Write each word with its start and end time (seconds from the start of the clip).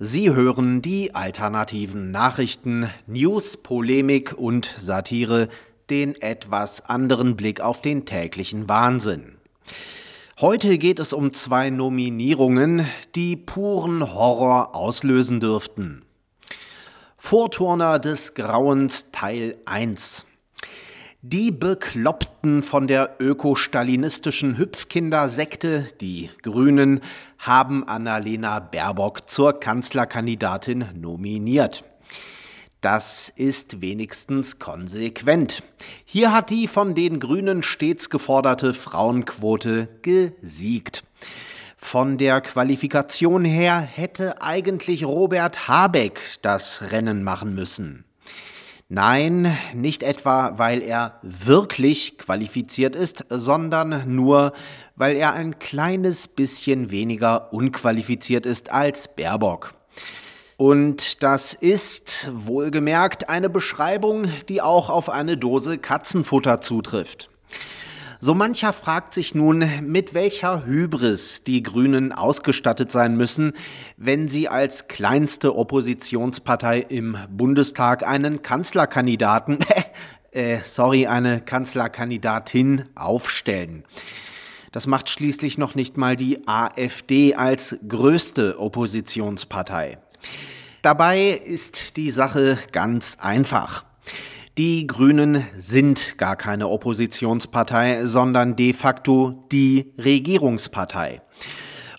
Sie 0.00 0.32
hören 0.32 0.80
die 0.80 1.16
alternativen 1.16 2.12
Nachrichten, 2.12 2.88
News, 3.08 3.56
Polemik 3.56 4.32
und 4.32 4.72
Satire, 4.78 5.48
den 5.90 6.14
etwas 6.22 6.88
anderen 6.88 7.34
Blick 7.34 7.60
auf 7.60 7.82
den 7.82 8.06
täglichen 8.06 8.68
Wahnsinn. 8.68 9.38
Heute 10.40 10.78
geht 10.78 11.00
es 11.00 11.12
um 11.12 11.32
zwei 11.32 11.70
Nominierungen, 11.70 12.86
die 13.16 13.34
puren 13.34 14.14
Horror 14.14 14.76
auslösen 14.76 15.40
dürften. 15.40 16.04
Vorturner 17.16 17.98
des 17.98 18.34
Grauens 18.34 19.10
Teil 19.10 19.56
1 19.66 20.27
die 21.22 21.50
Bekloppten 21.50 22.62
von 22.62 22.86
der 22.86 23.16
ökostalinistischen 23.18 24.56
Hüpfkindersekte, 24.56 25.88
die 26.00 26.30
Grünen, 26.42 27.00
haben 27.38 27.86
Annalena 27.88 28.60
Baerbock 28.60 29.28
zur 29.28 29.58
Kanzlerkandidatin 29.58 30.84
nominiert. 30.94 31.84
Das 32.80 33.32
ist 33.34 33.80
wenigstens 33.80 34.60
konsequent. 34.60 35.64
Hier 36.04 36.32
hat 36.32 36.50
die 36.50 36.68
von 36.68 36.94
den 36.94 37.18
Grünen 37.18 37.64
stets 37.64 38.10
geforderte 38.10 38.72
Frauenquote 38.72 39.88
gesiegt. 40.02 41.02
Von 41.76 42.18
der 42.18 42.40
Qualifikation 42.40 43.44
her 43.44 43.80
hätte 43.80 44.40
eigentlich 44.40 45.04
Robert 45.04 45.66
Habeck 45.66 46.20
das 46.42 46.92
Rennen 46.92 47.24
machen 47.24 47.56
müssen. 47.56 48.04
Nein, 48.90 49.54
nicht 49.74 50.02
etwa, 50.02 50.56
weil 50.56 50.80
er 50.80 51.18
wirklich 51.20 52.16
qualifiziert 52.16 52.96
ist, 52.96 53.26
sondern 53.28 54.14
nur, 54.14 54.54
weil 54.96 55.14
er 55.16 55.34
ein 55.34 55.58
kleines 55.58 56.26
bisschen 56.26 56.90
weniger 56.90 57.52
unqualifiziert 57.52 58.46
ist 58.46 58.72
als 58.72 59.14
Baerbock. 59.14 59.74
Und 60.56 61.22
das 61.22 61.52
ist, 61.52 62.30
wohlgemerkt, 62.32 63.28
eine 63.28 63.50
Beschreibung, 63.50 64.26
die 64.48 64.62
auch 64.62 64.88
auf 64.88 65.10
eine 65.10 65.36
Dose 65.36 65.76
Katzenfutter 65.76 66.62
zutrifft. 66.62 67.28
So 68.20 68.34
mancher 68.34 68.72
fragt 68.72 69.14
sich 69.14 69.36
nun, 69.36 69.64
mit 69.82 70.12
welcher 70.12 70.66
Hybris 70.66 71.44
die 71.44 71.62
Grünen 71.62 72.10
ausgestattet 72.10 72.90
sein 72.90 73.16
müssen, 73.16 73.52
wenn 73.96 74.26
sie 74.26 74.48
als 74.48 74.88
kleinste 74.88 75.54
Oppositionspartei 75.56 76.80
im 76.80 77.16
Bundestag 77.30 78.04
einen 78.04 78.42
Kanzlerkandidaten, 78.42 79.58
äh, 80.32 80.58
sorry, 80.64 81.06
eine 81.06 81.40
Kanzlerkandidatin 81.40 82.86
aufstellen. 82.96 83.84
Das 84.72 84.88
macht 84.88 85.08
schließlich 85.08 85.56
noch 85.56 85.76
nicht 85.76 85.96
mal 85.96 86.16
die 86.16 86.46
AfD 86.48 87.36
als 87.36 87.76
größte 87.86 88.58
Oppositionspartei. 88.58 89.98
Dabei 90.82 91.30
ist 91.30 91.96
die 91.96 92.10
Sache 92.10 92.58
ganz 92.72 93.16
einfach. 93.20 93.84
Die 94.58 94.88
Grünen 94.88 95.46
sind 95.54 96.18
gar 96.18 96.34
keine 96.34 96.66
Oppositionspartei, 96.66 98.04
sondern 98.06 98.56
de 98.56 98.72
facto 98.72 99.46
die 99.52 99.92
Regierungspartei. 99.96 101.22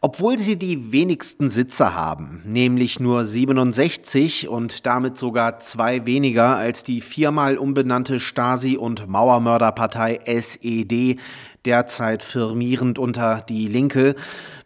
Obwohl 0.00 0.40
sie 0.40 0.56
die 0.56 0.90
wenigsten 0.90 1.50
Sitze 1.50 1.94
haben, 1.94 2.42
nämlich 2.44 2.98
nur 2.98 3.24
67 3.24 4.48
und 4.48 4.86
damit 4.86 5.18
sogar 5.18 5.60
zwei 5.60 6.04
weniger 6.04 6.56
als 6.56 6.82
die 6.82 7.00
viermal 7.00 7.58
umbenannte 7.58 8.18
Stasi- 8.18 8.76
und 8.76 9.06
Mauermörderpartei 9.06 10.18
SED, 10.26 11.20
derzeit 11.64 12.24
firmierend 12.24 12.98
unter 12.98 13.40
Die 13.48 13.68
Linke, 13.68 14.16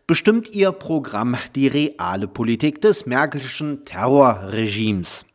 bestimmt 0.06 0.48
ihr 0.54 0.72
Programm 0.72 1.36
die 1.54 1.68
reale 1.68 2.26
Politik 2.26 2.80
des 2.80 3.04
Merkelschen 3.04 3.84
Terrorregimes. 3.84 5.26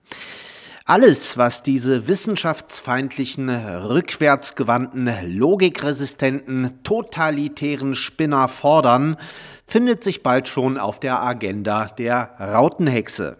Alles, 0.89 1.37
was 1.37 1.63
diese 1.63 2.07
wissenschaftsfeindlichen, 2.07 3.49
rückwärtsgewandten, 3.49 5.09
logikresistenten, 5.25 6.81
totalitären 6.83 7.93
Spinner 7.93 8.47
fordern, 8.47 9.17
findet 9.67 10.01
sich 10.01 10.23
bald 10.23 10.47
schon 10.47 10.77
auf 10.77 11.01
der 11.01 11.21
Agenda 11.21 11.87
der 11.87 12.31
Rautenhexe. 12.39 13.35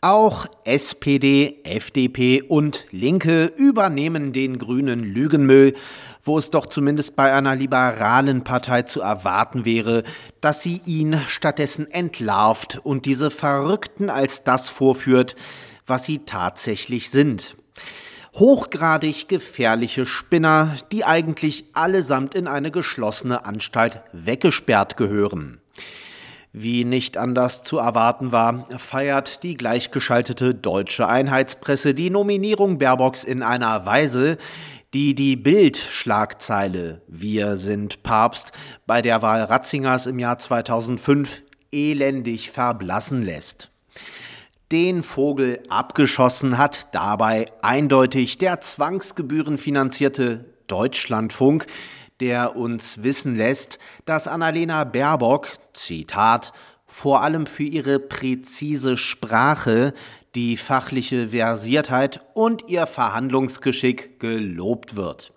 Auch 0.00 0.46
SPD, 0.64 1.60
FDP 1.64 2.40
und 2.40 2.86
Linke 2.90 3.52
übernehmen 3.56 4.32
den 4.32 4.56
grünen 4.56 5.04
Lügenmüll, 5.04 5.74
wo 6.22 6.38
es 6.38 6.48
doch 6.48 6.64
zumindest 6.64 7.14
bei 7.14 7.30
einer 7.34 7.54
liberalen 7.54 8.42
Partei 8.42 8.82
zu 8.82 9.02
erwarten 9.02 9.66
wäre, 9.66 10.02
dass 10.40 10.62
sie 10.62 10.80
ihn 10.86 11.20
stattdessen 11.26 11.90
entlarvt 11.90 12.80
und 12.82 13.04
diese 13.04 13.30
Verrückten 13.30 14.08
als 14.08 14.44
das 14.44 14.70
vorführt, 14.70 15.36
was 15.90 16.06
sie 16.06 16.20
tatsächlich 16.20 17.10
sind. 17.10 17.56
Hochgradig 18.34 19.28
gefährliche 19.28 20.06
Spinner, 20.06 20.76
die 20.92 21.04
eigentlich 21.04 21.64
allesamt 21.74 22.34
in 22.34 22.46
eine 22.46 22.70
geschlossene 22.70 23.44
Anstalt 23.44 24.00
weggesperrt 24.12 24.96
gehören. 24.96 25.60
Wie 26.52 26.84
nicht 26.84 27.16
anders 27.16 27.62
zu 27.62 27.78
erwarten 27.78 28.32
war, 28.32 28.66
feiert 28.78 29.42
die 29.42 29.56
gleichgeschaltete 29.56 30.54
deutsche 30.54 31.06
Einheitspresse 31.06 31.94
die 31.94 32.10
Nominierung 32.10 32.78
Baerbocks 32.78 33.24
in 33.24 33.42
einer 33.42 33.84
Weise, 33.84 34.38
die 34.94 35.14
die 35.14 35.36
Bild-Schlagzeile 35.36 37.02
Wir 37.06 37.56
sind 37.56 38.02
Papst 38.02 38.52
bei 38.86 39.02
der 39.02 39.22
Wahl 39.22 39.42
Ratzingers 39.44 40.06
im 40.06 40.18
Jahr 40.18 40.38
2005 40.38 41.42
elendig 41.70 42.50
verblassen 42.50 43.22
lässt 43.22 43.70
den 44.72 45.02
Vogel 45.02 45.62
abgeschossen 45.68 46.56
hat 46.56 46.94
dabei 46.94 47.50
eindeutig 47.62 48.38
der 48.38 48.60
zwangsgebührenfinanzierte 48.60 50.44
Deutschlandfunk, 50.68 51.66
der 52.20 52.56
uns 52.56 53.02
wissen 53.02 53.34
lässt, 53.34 53.78
dass 54.04 54.28
Annalena 54.28 54.84
Baerbock, 54.84 55.48
Zitat, 55.72 56.52
vor 56.86 57.22
allem 57.22 57.46
für 57.46 57.64
ihre 57.64 57.98
präzise 57.98 58.96
Sprache, 58.96 59.92
die 60.34 60.56
fachliche 60.56 61.28
Versiertheit 61.28 62.20
und 62.34 62.68
ihr 62.68 62.86
Verhandlungsgeschick 62.86 64.20
gelobt 64.20 64.94
wird. 64.94 65.32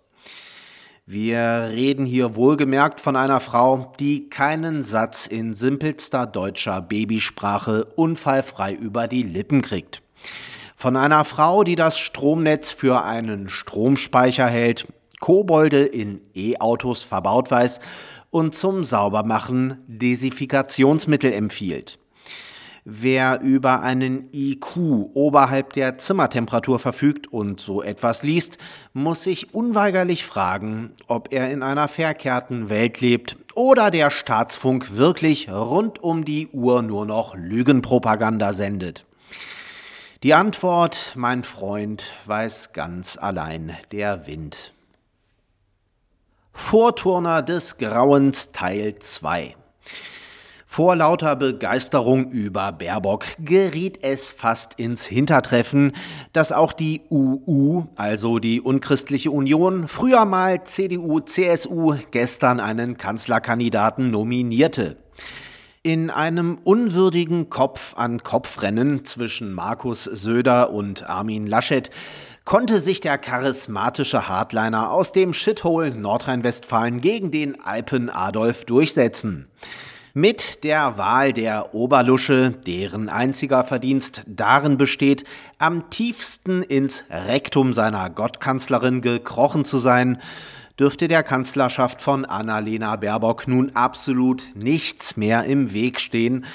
Wir 1.05 1.67
reden 1.69 2.05
hier 2.05 2.37
wohlgemerkt 2.37 3.01
von 3.01 3.17
einer 3.17 3.41
Frau, 3.41 3.91
die 3.99 4.29
keinen 4.29 4.83
Satz 4.83 5.27
in 5.27 5.53
simpelster 5.53 6.25
deutscher 6.25 6.81
Babysprache 6.81 7.83
unfallfrei 7.83 8.71
über 8.71 9.09
die 9.09 9.23
Lippen 9.23 9.61
kriegt. 9.61 10.01
Von 10.77 10.95
einer 10.95 11.25
Frau, 11.25 11.65
die 11.65 11.75
das 11.75 11.99
Stromnetz 11.99 12.71
für 12.71 13.03
einen 13.03 13.49
Stromspeicher 13.49 14.47
hält, 14.47 14.87
Kobolde 15.19 15.83
in 15.83 16.21
E-Autos 16.35 17.03
verbaut 17.03 17.51
weiß 17.51 17.81
und 18.31 18.55
zum 18.55 18.85
Saubermachen 18.85 19.83
Desifikationsmittel 19.87 21.33
empfiehlt. 21.33 21.99
Wer 22.85 23.39
über 23.39 23.81
einen 23.81 24.27
IQ 24.33 24.75
oberhalb 25.13 25.71
der 25.71 25.97
Zimmertemperatur 25.97 26.79
verfügt 26.79 27.31
und 27.31 27.61
so 27.61 27.81
etwas 27.81 28.23
liest, 28.23 28.57
muss 28.91 29.23
sich 29.23 29.53
unweigerlich 29.53 30.25
fragen, 30.25 30.91
ob 31.07 31.31
er 31.31 31.49
in 31.49 31.63
einer 31.63 31.88
verkehrten 31.88 32.69
Welt 32.69 32.99
lebt 32.99 33.38
oder 33.55 33.89
der 33.89 34.09
Staatsfunk 34.09 34.97
wirklich 34.97 35.49
rund 35.49 36.03
um 36.03 36.25
die 36.25 36.49
Uhr 36.49 36.81
nur 36.81 37.05
noch 37.05 37.35
Lügenpropaganda 37.35 38.51
sendet. 38.51 39.05
Die 40.23 40.33
Antwort, 40.33 41.13
mein 41.15 41.44
Freund, 41.44 42.03
weiß 42.25 42.73
ganz 42.73 43.17
allein 43.17 43.77
der 43.94 44.27
Wind. 44.27 44.73
Vorturner 46.51 47.41
des 47.41 47.77
Grauens 47.77 48.51
Teil 48.51 49.00
2 49.00 49.55
vor 50.73 50.95
lauter 50.95 51.35
Begeisterung 51.35 52.31
über 52.31 52.72
Baerbock 52.72 53.25
geriet 53.38 54.00
es 54.01 54.31
fast 54.31 54.80
ins 54.80 55.06
Hintertreffen, 55.06 55.92
dass 56.31 56.51
auch 56.51 56.74
die 56.74 57.03
UU, 57.12 57.83
also 57.95 58.39
die 58.39 58.59
Unchristliche 58.59 59.30
Union, 59.30 59.88
früher 59.88 60.25
mal 60.25 60.63
CDU, 60.63 61.19
CSU, 61.19 61.97
gestern 62.09 62.59
einen 62.59 62.97
Kanzlerkandidaten 62.97 64.09
nominierte. 64.09 64.97
In 65.83 66.09
einem 66.09 66.57
unwürdigen 66.63 67.51
Kopf-an-Kopf-Rennen 67.51 69.06
zwischen 69.06 69.53
Markus 69.53 70.06
Söder 70.06 70.74
und 70.74 71.07
Armin 71.07 71.45
Laschet 71.45 71.92
konnte 72.45 72.80
sich 72.80 73.00
der 73.00 73.19
charismatische 73.19 74.27
Hardliner 74.27 74.89
aus 74.89 75.12
dem 75.12 75.33
Shithole 75.33 75.94
Nordrhein-Westfalen 75.94 77.00
gegen 77.00 77.30
den 77.30 77.62
Alpen 77.62 78.09
Adolf 78.09 78.65
durchsetzen. 78.65 79.47
Mit 80.15 80.63
der 80.63 81.00
Wahl 81.00 81.33
der 81.33 81.74
Oberlusche, 81.74 82.51
deren 82.51 83.10
einziger 83.10 83.63
Verdienst 83.63 84.21
darin 84.27 84.77
besteht, 84.77 85.24
am 85.57 85.89
tiefsten 85.89 86.62
ins 86.62 87.06
Rektum 87.10 87.74
seiner 87.74 88.12
Gottkanzlerin 88.12 89.01
gekrochen 89.01 89.65
zu 89.65 89.80
sein, 89.80 90.21
dürfte 90.80 91.07
der 91.07 91.24
Kanzlerschaft 91.24 92.00
von 92.00 92.25
Annalena 92.25 92.95
Baerbock 92.95 93.48
nun 93.48 93.75
absolut 93.75 94.44
nichts 94.54 95.18
mehr 95.18 95.45
im 95.45 95.74
Weg 95.74 96.00
stehen, 96.00 96.45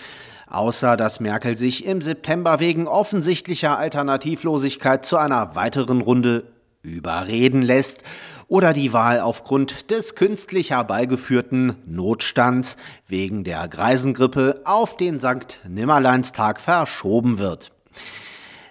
außer 0.46 0.96
dass 0.96 1.18
Merkel 1.18 1.56
sich 1.56 1.84
im 1.84 2.00
September 2.00 2.60
wegen 2.60 2.86
offensichtlicher 2.86 3.76
Alternativlosigkeit 3.76 5.04
zu 5.04 5.16
einer 5.16 5.56
weiteren 5.56 6.00
Runde 6.00 6.44
überreden 6.82 7.62
lässt 7.62 8.04
oder 8.48 8.72
die 8.72 8.92
Wahl 8.92 9.20
aufgrund 9.20 9.90
des 9.90 10.14
künstlich 10.14 10.70
herbeigeführten 10.70 11.76
Notstands 11.86 12.76
wegen 13.06 13.44
der 13.44 13.68
Greisengrippe 13.68 14.62
auf 14.64 14.96
den 14.96 15.20
St. 15.20 15.60
Nimmerleinstag 15.68 16.60
verschoben 16.60 17.38
wird. 17.38 17.70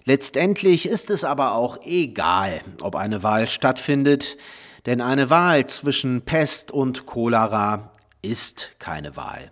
Letztendlich 0.03 0.87
ist 0.87 1.09
es 1.09 1.23
aber 1.23 1.53
auch 1.53 1.79
egal, 1.83 2.61
ob 2.81 2.95
eine 2.95 3.23
Wahl 3.23 3.47
stattfindet, 3.47 4.37
denn 4.85 5.01
eine 5.01 5.29
Wahl 5.29 5.67
zwischen 5.67 6.21
Pest 6.21 6.71
und 6.71 7.05
Cholera 7.05 7.91
ist 8.21 8.71
keine 8.79 9.15
Wahl. 9.15 9.51